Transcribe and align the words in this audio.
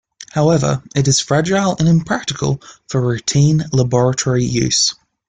However, 0.31 0.81
it 0.95 1.07
is 1.07 1.19
fragile 1.19 1.75
and 1.77 1.87
impractical 1.87 2.59
for 2.87 2.99
routine 2.99 3.65
laboratory 3.71 4.43
use. 4.43 4.95